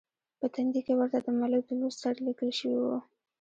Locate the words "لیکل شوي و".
2.27-2.85